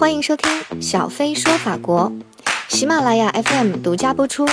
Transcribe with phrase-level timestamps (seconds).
[0.00, 2.10] 欢迎收听小飞说法国，
[2.68, 4.48] 喜马拉雅 FM 独家播出。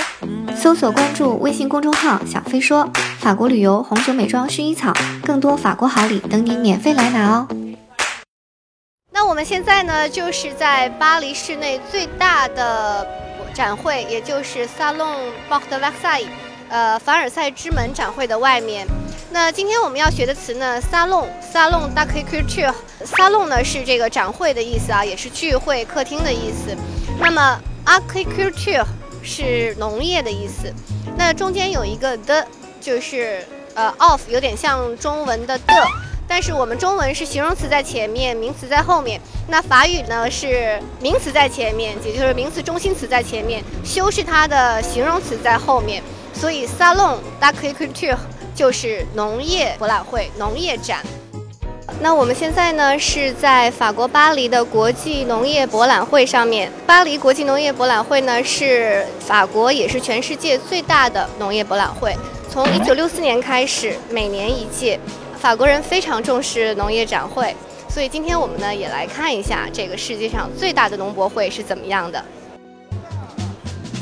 [0.54, 2.86] 搜索关注微信公众号“小飞说
[3.18, 4.92] 法国旅游、红酒、美妆、薰衣草”，
[5.24, 7.48] 更多法国好礼等你免费来拿哦。
[9.10, 13.08] 那我们现在呢，就是在巴黎市内最大的
[13.54, 16.26] 展会，也就是 Salon Porte Versailles，
[16.68, 18.86] 呃，凡尔赛之门展会的外面。
[19.30, 22.74] 那今天我们要学的词呢，salon，salon d a c u l t u r e
[23.04, 26.74] salon 呢是这个展会的意思啊，也是聚会客厅的意思。
[27.20, 28.84] 那么 agriculture
[29.22, 30.72] 是农业的意思。
[31.16, 32.46] 那中间有一个的，
[32.80, 35.86] 就是呃 of，有点像中文的的，
[36.26, 39.20] 但是我们中文是形容词在前面，名词在后面。
[39.46, 46.02] 那法语呢是名词在前面，也就是名词中心词在前面，修饰它的形容词在后面。
[46.32, 48.18] 所以 salon d a c u l t u r e
[48.58, 50.98] 就是农业博览会、农业展。
[52.00, 56.68] 那我们现在呢是在法国巴黎的国际农业博览会上面。
[56.84, 62.12] 巴黎国际农业博览会呢是法国也是全世界最大的农业博览会。
[62.50, 64.98] 从1964年开始，每年一届。
[65.38, 67.54] 法国人非常重视农业展会，
[67.88, 72.20] 所以今天我们呢也来看一下这个世界上最大的农博会是怎么样的。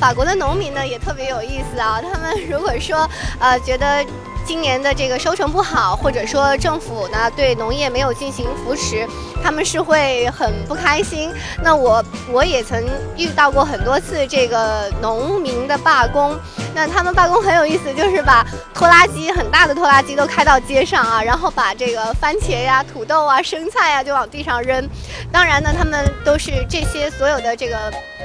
[0.00, 3.06] 法国的农民呢也特别有意思啊，他们如果说
[3.38, 4.02] 呃觉得。
[4.47, 9.06] 今年的这个收成不好，或者说政府呢对农业没有进行扶持，
[9.42, 11.33] 他们是会很不开心。
[11.62, 12.80] 那我我也曾
[13.16, 16.38] 遇到过很多次这个农民的罢工。
[16.72, 24.88] 那他们罢工很有意思，就是把拖拉机很大的拖拉机都开到街上啊，然后把这个番茄呀、土豆啊、生菜呀就往地上扔。
[25.33, 27.77] 当然呢，他们都是这些所有的这个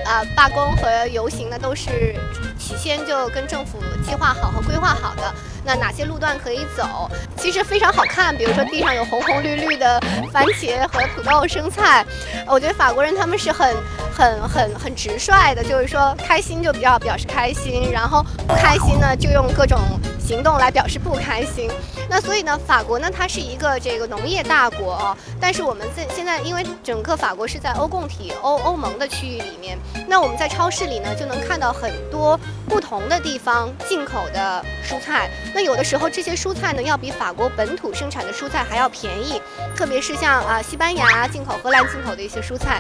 [0.06, 2.16] 啊罢工和游行呢，都是
[2.60, 5.34] 起先就跟政府计划好和规划好的。
[5.64, 7.10] 那哪些路段可以走？
[7.38, 12.06] 其实非常好看，比如说地上有红红绿绿的番茄和土豆、生菜。
[12.48, 13.76] 我觉得法国人他们是很、
[14.14, 19.80] 很、很、很直率的，就是说开心就比较表示开心，然后不开心呢就用各种
[20.32, 21.70] 行动来表示不开心。
[22.10, 32.40] 那所以呢，法国呢它是一个这个农业大国哦，但是我们在现在因为整个法国是在欧共体、欧欧盟的区域里面，那我们在超市里呢就能看到很多
[32.70, 35.30] 不同的地方进口的蔬菜。
[35.54, 39.42] 那有的时候这些蔬菜呢，要比法国本土生产的蔬菜还要便宜，
[39.76, 42.80] 特别是像啊西班牙进口、荷兰进口的一些蔬菜。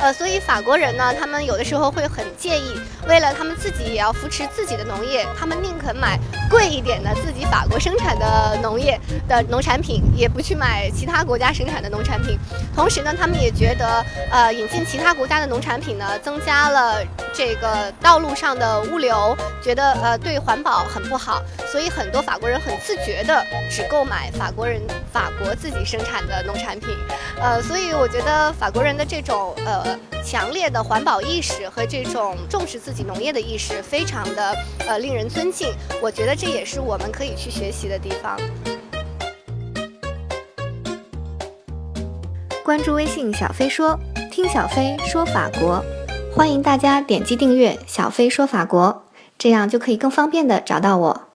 [0.00, 6.18] 呃，所以法国人呢，他们有的时候会很介意，为了他们自己也要扶持自己的农业，他们宁肯买
[6.48, 12.38] 贵一点的自己法国生产的农业的农产品，也不去买其他国家生产的农产品。
[12.74, 17.04] 同时呢，他们也觉得，呃，引进其他国家的农产品呢，增加了
[17.40, 21.42] 这个道路上的物流，觉得呃对环保很不好。
[21.72, 24.78] 所以很多法国人很自觉的只购买法国人
[25.10, 26.90] 法国自己生产的农产品。
[27.40, 29.98] 呃，所以我觉得法国人的这种呃。
[30.22, 34.54] 强烈的环保意识和这种重视自己农业的意识，非常的
[34.86, 35.72] 呃令人尊敬。
[36.02, 38.38] 我觉得这也是我们可以去学习的地方。
[42.62, 43.98] 关注微信小飞说，
[44.30, 45.82] 听小飞说法国，
[46.32, 49.02] 欢迎大家点击订阅小飞说法国，
[49.36, 51.28] 这样就可以更方便的找到我。